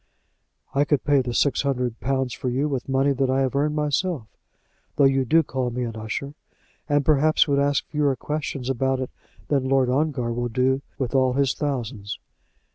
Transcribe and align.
"I 0.73 0.83
could 0.83 1.03
pay 1.03 1.21
the 1.21 1.31
six 1.31 1.61
hundred 1.61 1.99
pounds 1.99 2.33
for 2.33 2.49
you 2.49 2.67
with 2.67 2.89
money 2.89 3.11
that 3.11 3.29
I 3.29 3.41
have 3.41 3.55
earned 3.55 3.75
myself, 3.75 4.25
though 4.95 5.03
you 5.05 5.25
do 5.25 5.43
call 5.43 5.69
me 5.69 5.83
an 5.83 5.95
usher; 5.95 6.33
and 6.89 7.05
perhaps 7.05 7.47
would 7.47 7.59
ask 7.59 7.85
fewer 7.85 8.15
questions 8.15 8.67
about 8.67 8.99
it 8.99 9.11
than 9.49 9.69
Lord 9.69 9.91
Ongar 9.91 10.33
will 10.33 10.49
do 10.49 10.81
with 10.97 11.13
all 11.13 11.33
his 11.33 11.53
thousands." 11.53 12.17